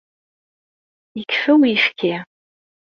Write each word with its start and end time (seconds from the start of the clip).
Yekfa 1.17 1.53
uyefki. 1.61 2.13